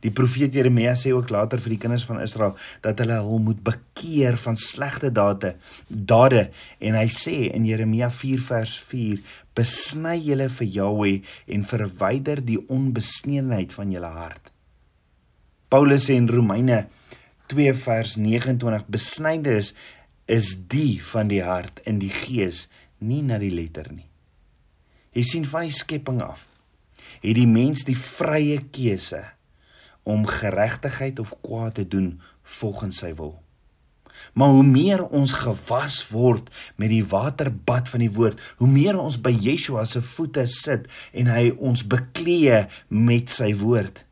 Die 0.04 0.12
profeet 0.12 0.52
Jeremia 0.52 0.92
sê 1.00 1.14
ook 1.16 1.30
later 1.32 1.62
vir 1.64 1.74
die 1.74 1.80
kinders 1.80 2.04
van 2.04 2.20
Israel 2.20 2.52
dat 2.84 2.98
hulle 3.00 3.16
hom 3.24 3.46
moet 3.48 3.62
bekeer 3.64 4.36
van 4.36 4.58
slegte 4.60 5.08
dade, 5.14 5.54
dade 5.88 6.50
en 6.84 6.98
hy 6.98 7.06
sê 7.08 7.36
in 7.48 7.64
Jeremia 7.64 8.10
4 8.12 8.42
vers 8.44 8.74
4: 8.90 9.22
"Besny 9.56 10.18
julle 10.26 10.50
vir 10.58 10.68
Jahweh 10.76 11.22
en 11.48 11.64
verwyder 11.64 12.44
die 12.44 12.60
onbesneenheid 12.68 13.72
van 13.72 13.92
julle 13.96 14.12
hart." 14.12 14.52
Paulus 15.72 16.10
sê 16.10 16.18
in 16.20 16.28
Romeine 16.28 16.84
2 17.48 17.72
vers 17.74 18.16
29 18.20 18.84
besnydenis 18.86 19.72
is 20.28 20.54
die 20.68 21.00
van 21.02 21.28
die 21.28 21.42
hart 21.42 21.80
in 21.88 21.98
die 21.98 22.12
gees 22.12 22.68
nie 23.00 23.22
na 23.22 23.38
die 23.40 23.52
letter 23.52 23.88
nie. 23.92 24.08
Jy 25.16 25.22
sien 25.22 25.48
van 25.48 25.64
die 25.64 25.72
skepping 25.72 26.20
af 26.24 26.44
het 27.24 27.38
die 27.38 27.48
mens 27.48 27.86
die 27.88 27.96
vrye 27.96 28.60
keuse 28.74 29.22
om 30.04 30.26
geregtigheid 30.28 31.18
of 31.20 31.32
kwaad 31.40 31.80
te 31.80 31.88
doen 31.88 32.20
volgens 32.42 33.00
sy 33.04 33.14
wil. 33.16 33.34
Maar 34.32 34.48
hoe 34.48 34.64
meer 34.66 35.02
ons 35.04 35.32
gewas 35.32 35.98
word 36.08 36.50
met 36.80 36.92
die 36.92 37.04
waterbad 37.04 37.88
van 37.90 38.04
die 38.04 38.12
woord, 38.12 38.40
hoe 38.60 38.68
meer 38.70 38.98
ons 39.00 39.18
by 39.20 39.32
Yeshua 39.34 39.84
se 39.88 40.02
voete 40.04 40.46
sit 40.50 40.86
en 41.12 41.30
hy 41.32 41.50
ons 41.58 41.84
beklee 41.86 42.64
met 42.88 43.32
sy 43.32 43.50
woord, 43.58 44.04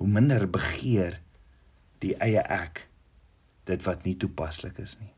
hoe 0.00 0.08
minder 0.10 0.46
begeer 0.50 1.20
die 2.02 2.14
eie 2.20 2.42
ek 2.42 2.86
dit 3.70 3.82
wat 3.86 4.04
nie 4.06 4.16
toepaslik 4.18 4.78
is 4.82 4.98
nie. 5.00 5.12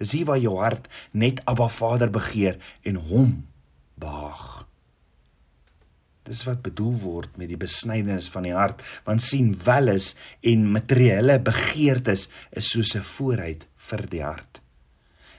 Dis 0.00 0.14
hier 0.16 0.28
waar 0.30 0.40
jou 0.40 0.56
hart 0.62 0.86
net 1.12 1.42
Abba 1.50 1.68
Vader 1.68 2.10
begeer 2.12 2.56
en 2.86 2.96
hom 3.10 3.32
behaag. 4.00 4.69
Dis 6.30 6.44
wat 6.46 6.62
bedoel 6.62 6.94
word 7.02 7.38
met 7.40 7.50
die 7.50 7.58
besnydenis 7.58 8.28
van 8.30 8.46
die 8.46 8.54
hart, 8.54 8.84
want 9.06 9.22
sien 9.24 9.50
welis 9.66 10.12
en 10.46 10.68
materiële 10.76 11.40
begeertes 11.42 12.28
is 12.54 12.70
soos 12.70 12.94
'n 12.94 13.02
vooruit 13.02 13.66
vir 13.76 14.06
die 14.10 14.22
hart. 14.22 14.60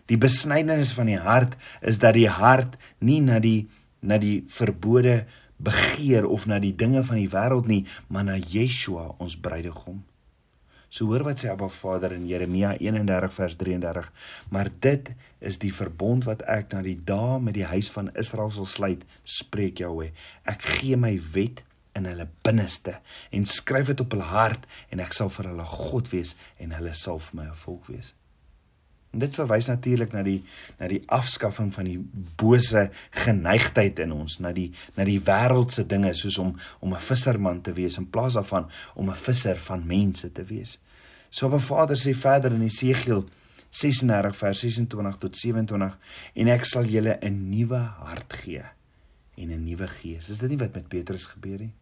Die 0.07 0.17
besnydenis 0.17 0.91
van 0.91 1.07
die 1.07 1.19
hart 1.19 1.55
is 1.81 1.99
dat 1.99 2.13
die 2.13 2.27
hart 2.27 2.75
nie 2.99 3.21
na 3.21 3.39
die 3.39 3.69
na 4.01 4.17
die 4.17 4.43
verbode 4.49 5.25
begeer 5.61 6.25
of 6.25 6.47
na 6.49 6.59
die 6.59 6.73
dinge 6.75 7.03
van 7.03 7.19
die 7.21 7.29
wêreld 7.29 7.67
nie, 7.67 7.85
maar 8.07 8.23
na 8.23 8.35
Yeshua, 8.35 9.13
ons 9.21 9.37
bruidegom. 9.37 10.01
So 10.91 11.07
hoor 11.07 11.23
wat 11.23 11.39
sê 11.39 11.47
Abba 11.47 11.69
Vader 11.71 12.11
in 12.17 12.25
Jeremia 12.27 12.73
31 12.75 13.31
vers 13.31 13.55
33. 13.55 14.11
Maar 14.51 14.69
dit 14.83 15.13
is 15.39 15.57
die 15.63 15.71
verbond 15.71 16.27
wat 16.27 16.43
ek 16.51 16.73
na 16.75 16.81
die 16.83 16.97
dae 17.07 17.39
met 17.39 17.55
die 17.55 17.67
huis 17.69 17.87
van 17.95 18.11
Israel 18.19 18.51
sal 18.51 18.67
sluit, 18.67 19.05
spreek 19.23 19.79
Jahweh. 19.79 20.11
Ek 20.43 20.67
gee 20.75 20.99
my 20.99 21.13
wet 21.31 21.63
in 21.95 22.09
hulle 22.11 22.27
binneste 22.43 22.97
en 23.31 23.47
skryf 23.47 23.93
dit 23.93 24.03
op 24.03 24.17
hulle 24.17 24.27
hart 24.33 24.67
en 24.91 24.99
ek 25.03 25.15
sal 25.15 25.31
vir 25.31 25.53
hulle 25.53 25.69
God 25.71 26.11
wees 26.11 26.35
en 26.59 26.75
hulle 26.75 26.93
sal 26.95 27.23
vir 27.23 27.39
my 27.39 27.47
'n 27.47 27.61
volk 27.63 27.87
wees. 27.87 28.11
En 29.11 29.19
dit 29.19 29.35
verwys 29.35 29.67
natuurlik 29.67 30.13
na 30.15 30.23
die 30.23 30.39
na 30.79 30.87
die 30.87 31.01
afskaffing 31.11 31.73
van 31.75 31.87
die 31.89 31.97
bose 32.39 32.85
geneigtheid 33.23 33.99
in 33.99 34.13
ons, 34.15 34.37
na 34.39 34.53
die 34.55 34.69
na 34.95 35.03
die 35.07 35.19
wêreldse 35.19 35.83
dinge 35.87 36.13
soos 36.15 36.37
om 36.39 36.55
om 36.79 36.93
'n 36.93 37.05
visserman 37.09 37.61
te 37.61 37.73
wees 37.73 37.97
in 37.97 38.09
plaas 38.09 38.39
daarvan 38.39 38.69
om 38.95 39.09
'n 39.09 39.15
visser 39.15 39.57
van 39.57 39.85
mense 39.85 40.31
te 40.31 40.43
wees. 40.43 40.79
So 41.29 41.49
wat 41.49 41.61
Vader 41.61 41.97
sê 41.97 42.13
verder 42.15 42.51
in 42.53 42.61
Esegiel 42.61 43.29
36 43.69 44.35
vers 44.35 44.59
26 44.59 45.17
tot 45.17 45.35
27 45.35 45.97
en 46.33 46.47
ek 46.47 46.65
sal 46.65 46.85
julle 46.85 47.17
'n 47.21 47.49
nuwe 47.49 47.79
hart 47.79 48.33
gee 48.33 48.63
en 49.35 49.51
'n 49.51 49.63
nuwe 49.63 49.87
gees. 49.87 50.29
Is 50.29 50.37
dit 50.37 50.49
nie 50.49 50.57
wat 50.57 50.73
met 50.73 50.87
Petrus 50.87 51.25
gebeur 51.25 51.51
het 51.51 51.61
nie? 51.61 51.73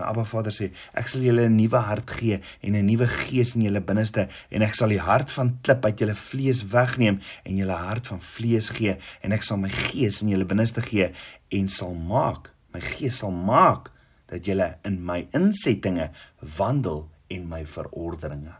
Maar 0.00 0.26
Vader 0.26 0.52
sê, 0.52 0.70
ek 0.96 1.08
sal 1.08 1.22
julle 1.24 1.48
'n 1.48 1.56
nuwe 1.56 1.76
hart 1.76 2.10
gee 2.10 2.40
en 2.62 2.74
'n 2.74 2.86
nuwe 2.86 3.06
gees 3.06 3.54
in 3.54 3.62
julle 3.62 3.80
binneste 3.80 4.28
en 4.50 4.62
ek 4.62 4.74
sal 4.74 4.88
die 4.88 5.00
hart 5.00 5.30
van 5.30 5.58
klip 5.62 5.84
uit 5.84 5.98
julle 6.00 6.14
vlees 6.14 6.64
wegneem 6.72 7.20
en 7.44 7.56
julle 7.56 7.76
hart 7.76 8.06
van 8.06 8.20
vlees 8.20 8.68
gee 8.68 8.96
en 9.22 9.32
ek 9.32 9.42
sal 9.42 9.56
my 9.56 9.68
gees 9.68 10.22
in 10.22 10.28
julle 10.28 10.44
binneste 10.44 10.82
gee 10.82 11.12
en 11.50 11.68
sal 11.68 11.94
maak, 11.94 12.50
my 12.72 12.80
gees 12.80 13.18
sal 13.18 13.30
maak 13.30 13.90
dat 14.30 14.46
julle 14.46 14.78
in 14.84 15.04
my 15.04 15.28
insettinge 15.32 16.10
wandel 16.56 17.08
en 17.28 17.48
my 17.48 17.66
verordeninge. 17.66 18.54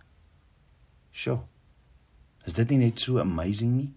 Sjoe. 1.11 1.40
Is 2.47 2.54
dit 2.54 2.70
nie 2.70 2.78
net 2.87 3.00
so 3.00 3.18
amazing 3.18 3.76
nie? 3.76 3.90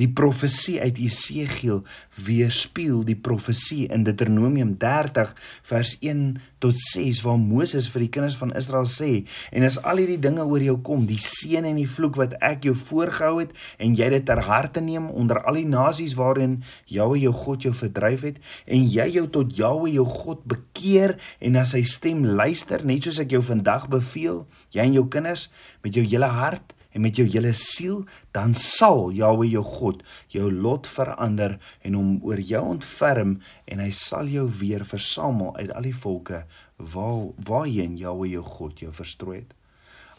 Die 0.00 0.08
profesie 0.10 0.80
uit 0.82 0.98
Esegiel 0.98 1.84
weerspieël 2.26 3.04
die 3.06 3.18
profesie 3.18 3.84
in 3.94 4.04
Deuteronomium 4.06 4.74
30 4.82 5.34
vers 5.70 5.96
1 6.00 6.24
tot 6.64 6.78
6 6.80 7.20
waar 7.24 7.38
Moses 7.38 7.86
vir 7.92 8.06
die 8.06 8.10
kinders 8.16 8.36
van 8.40 8.54
Israel 8.58 8.88
sê 8.90 9.10
en 9.52 9.66
as 9.66 9.76
al 9.82 10.00
hierdie 10.02 10.20
dinge 10.22 10.44
oor 10.48 10.62
jou 10.64 10.76
kom 10.86 11.04
die 11.08 11.20
seën 11.20 11.66
en 11.68 11.78
die 11.78 11.88
vloek 11.90 12.18
wat 12.20 12.36
ek 12.44 12.68
jou 12.68 12.74
voorgehou 12.78 13.42
het 13.42 13.54
en 13.78 13.96
jy 13.98 14.08
dit 14.16 14.26
ter 14.26 14.42
harte 14.48 14.82
neem 14.84 15.10
onder 15.12 15.42
al 15.44 15.60
die 15.60 15.68
nasies 15.68 16.16
waarin 16.18 16.60
Jahwe 16.90 17.20
jou 17.22 17.34
God 17.44 17.68
jou 17.68 17.74
verdryf 17.76 18.26
het 18.28 18.40
en 18.66 18.86
jy 18.90 19.08
jou 19.18 19.26
tot 19.38 19.52
Jahwe 19.58 19.92
jou 19.94 20.06
God 20.08 20.46
bekeer 20.50 21.18
en 21.40 21.58
na 21.58 21.66
sy 21.68 21.84
stem 21.88 22.24
luister 22.24 22.84
net 22.86 23.06
soos 23.06 23.20
ek 23.22 23.36
jou 23.36 23.42
vandag 23.44 23.90
beveel 23.92 24.44
jy 24.74 24.88
en 24.88 24.96
jou 24.98 25.06
kinders 25.12 25.50
met 25.84 25.94
jou 25.94 26.06
hele 26.06 26.30
hart 26.40 26.74
en 26.94 27.02
met 27.02 27.18
jou 27.18 27.26
hele 27.26 27.52
siel, 27.58 28.04
dan 28.32 28.54
sal 28.58 29.10
Jahwe 29.14 29.48
jou 29.50 29.64
God 29.66 30.04
jou 30.32 30.50
lot 30.52 30.86
verander 30.86 31.58
en 31.82 31.98
hom 31.98 32.14
oor 32.22 32.40
jou 32.40 32.62
ontferm 32.74 33.36
en 33.66 33.82
hy 33.82 33.90
sal 33.90 34.30
jou 34.30 34.46
weer 34.60 34.86
versamel 34.86 35.52
uit 35.58 35.74
al 35.74 35.90
die 35.90 35.96
volke 36.04 36.44
waar 36.94 37.28
waarheen 37.50 37.98
Jahwe 37.98 38.30
jou 38.30 38.46
God 38.46 38.80
jou 38.86 38.94
verstrooi 38.94 39.42
het. 39.42 39.52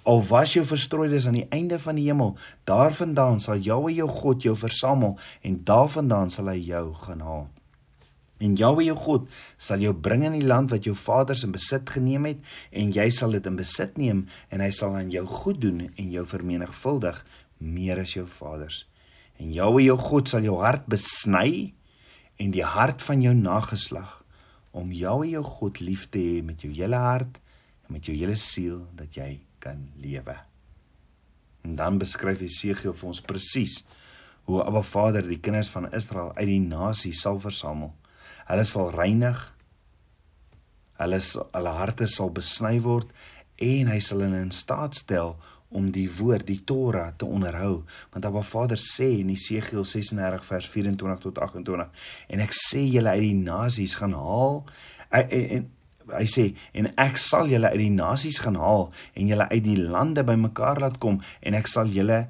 Al 0.06 0.22
was 0.22 0.54
jou 0.54 0.62
verstrooides 0.68 1.26
aan 1.26 1.40
die 1.40 1.48
einde 1.50 1.80
van 1.82 1.98
die 1.98 2.06
hemel, 2.06 2.36
daarvandaan 2.70 3.40
sal 3.42 3.58
Jahwe 3.58 3.96
jou 3.96 4.10
God 4.12 4.46
jou 4.46 4.54
versamel 4.60 5.16
en 5.42 5.64
daarvandaan 5.66 6.30
sal 6.30 6.52
hy 6.54 6.60
jou 6.68 6.88
gaan 7.08 7.24
haal. 7.26 7.48
En 8.44 8.56
Jahwe 8.60 8.84
jou 8.84 8.96
God 9.00 9.30
sal 9.58 9.84
jou 9.84 9.94
bring 9.96 10.26
in 10.28 10.36
die 10.36 10.44
land 10.44 10.74
wat 10.74 10.88
jou 10.88 10.96
vaders 10.98 11.46
in 11.48 11.54
besit 11.56 11.88
geneem 11.88 12.28
het 12.28 12.42
en 12.76 12.92
jy 12.92 13.08
sal 13.16 13.32
dit 13.38 13.48
in 13.48 13.56
besit 13.56 13.96
neem 14.00 14.26
en 14.52 14.64
hy 14.64 14.72
sal 14.76 14.98
aan 14.98 15.14
jou 15.14 15.24
goed 15.30 15.62
doen 15.64 15.86
en 15.88 16.12
jou 16.12 16.26
vermenigvuldig 16.28 17.22
meer 17.64 18.04
as 18.04 18.18
jou 18.18 18.26
vaders. 18.28 18.84
En 19.40 19.56
Jahwe 19.56 19.86
jou 19.86 19.98
God 20.00 20.32
sal 20.32 20.44
jou 20.48 20.60
hart 20.60 20.84
besny 20.92 21.72
en 22.36 22.52
die 22.52 22.66
hart 22.68 23.04
van 23.08 23.24
jou 23.24 23.34
nageslag 23.38 24.20
om 24.76 24.92
Jahwe 24.92 25.32
jou 25.32 25.44
God 25.48 25.80
lief 25.80 26.10
te 26.12 26.20
hê 26.20 26.44
met 26.44 26.60
jou 26.60 26.74
hele 26.76 27.00
hart 27.00 27.40
en 27.88 27.96
met 27.96 28.04
jou 28.04 28.16
hele 28.18 28.36
siel 28.36 28.84
dat 29.00 29.16
jy 29.16 29.38
kan 29.64 29.80
lewe. 29.96 30.36
En 31.64 31.80
dan 31.80 32.02
beskryf 32.02 32.44
Jesegiel 32.44 32.94
vir 32.94 33.14
ons 33.16 33.24
presies 33.24 33.80
hoe 34.46 34.60
Abba 34.62 34.84
Vader 34.86 35.24
die 35.24 35.40
kinders 35.40 35.72
van 35.72 35.88
Israel 35.96 36.34
uit 36.36 36.50
die 36.52 36.62
nasie 36.62 37.16
sal 37.16 37.40
versamel 37.40 37.96
Hulle 38.50 38.66
sal 38.68 38.92
reinig. 38.96 39.42
Hulle 41.00 41.20
hulle 41.20 41.76
harte 41.80 42.08
sal 42.08 42.32
besny 42.36 42.80
word 42.84 43.12
en 43.66 43.92
hy 43.92 44.00
sal 44.04 44.24
hulle 44.24 44.40
in 44.44 44.54
staat 44.56 44.98
stel 45.00 45.36
om 45.76 45.90
die 45.92 46.08
woord, 46.08 46.46
die 46.48 46.62
Torah 46.64 47.10
te 47.18 47.28
onderhou. 47.28 47.82
Want 48.14 48.28
Abba 48.28 48.44
Vader 48.48 48.80
sê 48.80 49.10
in 49.20 49.32
Jesegiel 49.34 49.84
36 49.84 50.46
vers 50.48 50.70
24 50.72 51.24
tot 51.26 51.42
28 51.44 52.12
en 52.32 52.44
ek 52.46 52.56
sê 52.56 52.86
julle 52.86 53.16
uit 53.16 53.26
die 53.26 53.40
nasies 53.40 53.98
gaan 54.00 54.16
haal 54.16 54.62
en, 55.10 55.32
en 55.32 55.68
hy 56.14 56.28
sê 56.30 56.46
en 56.78 56.92
ek 57.02 57.18
sal 57.20 57.50
julle 57.50 57.72
uit 57.74 57.82
die 57.82 57.94
nasies 57.94 58.38
gaan 58.44 58.60
haal 58.62 58.90
en 59.18 59.32
julle 59.32 59.50
uit 59.52 59.64
die 59.66 59.80
lande 59.80 60.24
bymekaar 60.28 60.84
laat 60.84 61.00
kom 61.02 61.20
en 61.42 61.58
ek 61.58 61.70
sal 61.72 61.90
julle 61.92 62.26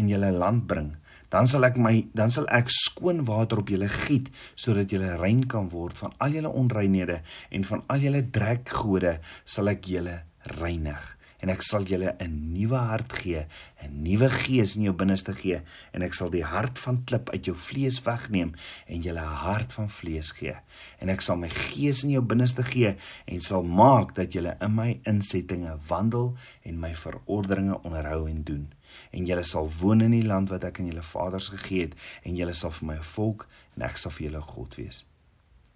in 0.00 0.08
julle 0.08 0.32
land 0.32 0.64
bring 0.70 0.94
dan 1.32 1.48
sal 1.48 1.64
ek 1.64 1.78
my 1.80 1.94
dan 2.12 2.32
sal 2.32 2.44
ek 2.52 2.68
skoon 2.68 3.24
water 3.28 3.62
op 3.62 3.72
julle 3.72 3.88
giet 3.88 4.28
sodat 4.52 4.92
julle 4.92 5.16
rein 5.20 5.46
kan 5.48 5.70
word. 5.72 5.96
Van 5.96 6.12
al 6.20 6.36
julle 6.36 6.52
onreinhede 6.52 7.22
en 7.50 7.64
van 7.64 7.82
al 7.88 8.04
julle 8.04 8.22
drekgode 8.36 9.16
sal 9.44 9.72
ek 9.72 9.88
julle 9.94 10.20
reinig. 10.60 11.00
En 11.42 11.50
ek 11.50 11.64
sal 11.66 11.82
julle 11.88 12.12
'n 12.22 12.34
nuwe 12.54 12.78
hart 12.78 13.12
gee 13.18 13.46
'n 13.82 14.02
nuwe 14.04 14.28
gees 14.30 14.76
in 14.76 14.84
jou 14.86 14.94
binneste 14.94 15.32
gee 15.34 15.62
en 15.92 16.02
ek 16.02 16.14
sal 16.14 16.30
die 16.30 16.44
hart 16.44 16.78
van 16.78 17.02
klip 17.04 17.30
uit 17.30 17.44
jou 17.46 17.56
vlees 17.56 17.98
wegneem 18.04 18.52
en 18.86 19.02
julle 19.02 19.20
'n 19.20 19.40
hart 19.48 19.72
van 19.72 19.88
vlees 19.90 20.30
gee. 20.30 20.54
En 21.00 21.08
ek 21.08 21.20
sal 21.20 21.36
my 21.36 21.48
gees 21.48 22.04
in 22.04 22.10
jou 22.10 22.22
binneste 22.22 22.62
gee 22.62 22.94
en 23.26 23.40
sal 23.40 23.62
maak 23.62 24.14
dat 24.14 24.32
julle 24.32 24.56
in 24.60 24.74
my 24.74 25.00
insettinge 25.04 25.78
wandel 25.88 26.36
en 26.62 26.78
my 26.78 26.94
verordeninge 26.94 27.82
onderhou 27.82 28.28
en 28.28 28.42
doen 28.44 28.68
en 29.10 29.26
julle 29.26 29.44
sal 29.44 29.70
woon 29.80 30.00
in 30.00 30.10
die 30.16 30.26
land 30.26 30.50
wat 30.50 30.64
ek 30.64 30.80
aan 30.80 30.90
julle 30.90 31.02
vaders 31.02 31.48
gegee 31.54 31.88
het 31.88 31.94
en 32.22 32.36
julle 32.36 32.54
sal 32.54 32.70
vir 32.70 32.86
my 32.86 32.96
'n 32.96 33.10
volk 33.14 33.48
en 33.76 33.82
ek 33.82 33.96
sal 33.96 34.10
vir 34.10 34.26
julle 34.30 34.40
God 34.40 34.74
wees. 34.76 35.04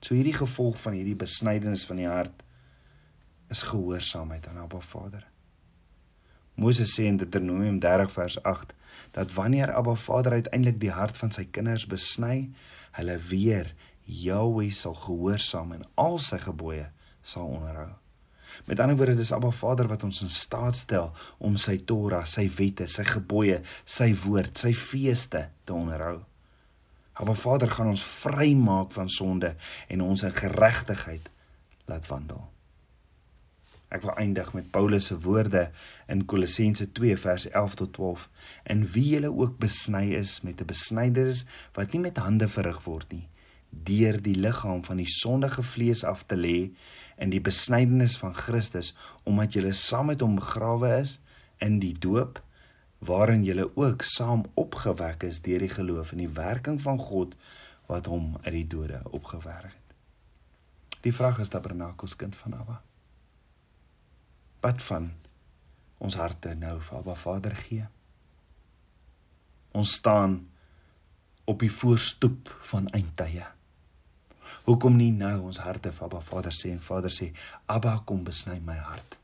So 0.01 0.15
hierdie 0.15 0.37
gevolg 0.37 0.77
van 0.81 0.93
hierdie 0.93 1.17
besnydenis 1.17 1.87
van 1.87 1.97
die 1.97 2.07
hart 2.07 2.43
is 3.51 3.63
gehoorsaamheid 3.63 4.47
aan 4.49 4.59
Abba 4.59 4.81
Vader. 4.81 5.27
Moses 6.55 6.95
sê 6.95 7.05
in 7.05 7.17
Deuteronomium 7.17 7.79
30 7.79 8.13
vers 8.13 8.43
8 8.43 8.75
dat 9.13 9.33
wanneer 9.33 9.73
Abba 9.73 9.95
Vader 9.95 10.33
uiteindelik 10.33 10.81
die 10.81 10.91
hart 10.91 11.17
van 11.17 11.31
sy 11.31 11.45
kinders 11.45 11.87
besny, 11.87 12.51
hulle 12.97 13.19
weer 13.19 13.75
Jahweh 14.07 14.71
sal 14.71 14.95
gehoorsaam 14.95 15.73
en 15.73 15.87
al 15.95 16.19
sy 16.23 16.39
gebooie 16.39 16.89
sal 17.23 17.51
onderhou. 17.59 17.91
Met 18.65 18.81
ander 18.81 18.97
woorde 18.97 19.15
dis 19.15 19.33
Abba 19.33 19.51
Vader 19.51 19.89
wat 19.89 20.03
ons 20.03 20.23
in 20.23 20.31
staat 20.31 20.77
stel 20.77 21.13
om 21.39 21.57
sy 21.57 21.79
Torah, 21.85 22.25
sy 22.25 22.49
wette, 22.57 22.87
sy 22.87 23.05
gebooie, 23.05 23.61
sy 23.85 24.15
woord, 24.25 24.57
sy 24.59 24.73
feeste 24.73 25.49
te 25.65 25.77
onderhou. 25.77 26.21
Abba 27.17 27.35
Vader 27.35 27.71
gaan 27.71 27.93
ons 27.93 28.03
vrymaak 28.25 28.93
van 28.93 29.09
sonde 29.09 29.55
en 29.89 30.05
ons 30.05 30.23
in 30.23 30.35
geregtigheid 30.37 31.31
laat 31.87 32.07
wandel. 32.07 32.43
Ek 33.89 34.03
wil 34.03 34.17
eindig 34.19 34.51
met 34.53 34.71
Paulus 34.75 35.07
se 35.07 35.17
woorde 35.23 35.69
in 36.11 36.25
Kolossense 36.27 36.89
2 36.93 37.17
vers 37.23 37.47
11 37.49 37.75
tot 37.75 37.93
12. 37.93 38.29
In 38.75 38.83
wie 38.93 39.07
julle 39.15 39.31
ook 39.31 39.59
besny 39.63 40.11
is 40.19 40.41
met 40.43 40.61
'n 40.61 40.67
besnydenis 40.67 41.45
wat 41.73 41.93
nie 41.93 42.01
met 42.01 42.17
hande 42.17 42.49
verrig 42.49 42.83
word 42.85 43.13
nie, 43.13 43.29
deur 43.71 44.21
die 44.23 44.35
liggaam 44.35 44.85
van 44.85 44.97
die 44.97 45.09
sondige 45.09 45.63
vlees 45.63 46.05
af 46.05 46.27
te 46.27 46.37
lê 46.37 46.75
in 47.17 47.33
die 47.33 47.41
besnydenis 47.41 48.17
van 48.21 48.35
Christus 48.37 48.93
omdat 49.25 49.57
julle 49.57 49.73
saam 49.73 50.11
met 50.13 50.25
hom 50.25 50.37
begrawe 50.41 50.93
is 51.01 51.19
in 51.65 51.79
die 51.81 51.95
doop 51.97 52.43
waarin 52.99 53.45
julle 53.45 53.71
ook 53.77 54.03
saam 54.03 54.45
opgewek 54.55 55.23
is 55.29 55.41
deur 55.45 55.65
die 55.65 55.73
geloof 55.73 56.13
in 56.13 56.25
die 56.25 56.33
werking 56.33 56.81
van 56.81 56.99
God 56.99 57.37
wat 57.87 58.09
hom 58.11 58.35
uit 58.43 58.55
die 58.55 58.67
dode 58.67 59.01
opgewek 59.15 59.69
het. 59.69 59.83
Die 61.05 61.15
vraag 61.15 61.39
is 61.39 61.53
tabernakels 61.53 62.17
kind 62.19 62.35
van 62.37 62.57
Abba. 62.59 62.81
Wat 64.65 64.83
van 64.83 65.13
ons 66.03 66.17
harte 66.19 66.55
nou 66.59 66.81
vir 66.83 66.99
Abba 66.99 67.15
Vader 67.15 67.55
gee? 67.55 67.87
Ons 69.77 69.95
staan 70.01 70.41
op 71.47 71.61
die 71.63 71.71
voorstoep 71.71 72.51
van 72.73 72.89
eindtye. 72.97 73.47
Hoekom 74.67 74.97
nie 74.99 75.13
nou 75.15 75.49
ons 75.51 75.61
harte 75.65 75.93
vir 75.93 76.07
Abba 76.09 76.23
Vader 76.31 76.55
sê 76.55 76.73
en 76.73 76.83
Vader 76.83 77.13
sê 77.13 77.31
Abba 77.73 77.99
kom 78.07 78.25
besny 78.25 78.59
my 78.65 78.77
hart. 78.79 79.19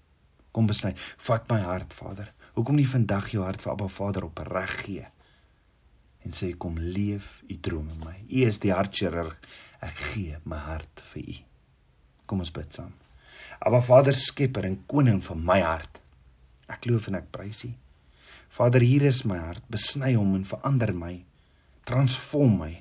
Kom 0.53 0.69
besny, 0.69 0.93
vat 1.27 1.49
my 1.51 1.61
hart 1.65 1.95
Vader. 1.97 2.29
Hoekom 2.57 2.77
nie 2.77 2.89
vandag 2.89 3.31
jou 3.33 3.45
hart 3.45 3.63
vir 3.65 3.73
Abba 3.73 3.89
Vader 3.89 4.27
opreg 4.29 4.75
gee? 4.85 5.07
En 6.23 6.35
sê 6.37 6.53
kom 6.59 6.77
leef 6.79 7.41
u 7.49 7.57
droom 7.59 7.89
in 7.91 8.03
my. 8.05 8.17
U 8.29 8.45
is 8.47 8.61
die 8.63 8.75
hartchirurg. 8.75 9.39
Ek 9.83 9.97
gee 10.13 10.39
my 10.45 10.61
hart 10.69 11.03
vir 11.13 11.25
u. 11.25 11.39
Kom 12.31 12.45
ons 12.45 12.53
bid 12.55 12.71
saam. 12.77 12.93
Abba 13.63 13.81
Vader 13.83 14.15
skepper 14.15 14.69
en 14.69 14.79
koning 14.91 15.23
van 15.25 15.43
my 15.47 15.61
hart. 15.65 15.99
Ek 16.71 16.87
loof 16.87 17.09
en 17.11 17.19
ek 17.19 17.33
prys 17.35 17.65
u. 17.67 17.73
Vader, 18.53 18.85
hier 18.85 19.09
is 19.09 19.25
my 19.25 19.39
hart. 19.41 19.65
Besny 19.73 20.13
hom 20.15 20.37
en 20.37 20.45
verander 20.47 20.93
my. 20.95 21.15
Transform 21.89 22.59
my. 22.61 22.73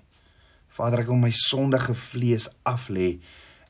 Vader, 0.71 1.03
ek 1.03 1.09
wil 1.11 1.19
my 1.19 1.31
sondige 1.35 1.95
vlees 1.97 2.47
aflê 2.67 3.17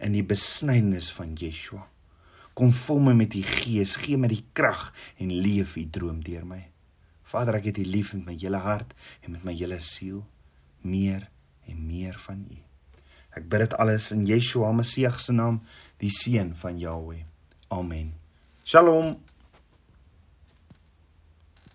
in 0.01 0.13
die 0.13 0.25
besnydenis 0.25 1.09
van 1.15 1.33
Yeshua. 1.37 1.85
Kom 2.57 2.73
vul 2.75 2.99
my 3.05 3.13
met 3.17 3.35
u 3.37 3.41
gees, 3.47 3.95
gee 4.01 4.19
my 4.19 4.29
die 4.31 4.43
krag 4.57 4.89
en 5.21 5.31
leef 5.33 5.77
u 5.79 5.85
droom 5.89 6.19
deur 6.25 6.43
my. 6.45 6.61
Vader, 7.31 7.57
ek 7.61 7.71
het 7.71 7.79
u 7.81 7.85
lief 7.87 8.11
met 8.17 8.27
my 8.27 8.35
hele 8.35 8.59
hart 8.61 8.93
en 9.23 9.37
met 9.37 9.45
my 9.47 9.55
hele 9.55 9.79
siel, 9.81 10.19
meer 10.83 11.29
en 11.69 11.79
meer 11.87 12.17
van 12.27 12.43
u. 12.51 12.59
Ek 13.31 13.47
bid 13.47 13.63
dit 13.63 13.75
alles 13.79 14.11
in 14.11 14.25
Yeshua 14.27 14.73
Messie 14.75 15.07
se 15.17 15.33
naam, 15.33 15.61
die 16.03 16.11
seun 16.11 16.51
van 16.55 16.79
Jahweh. 16.79 17.23
Amen. 17.71 18.11
Shalom. 18.67 19.15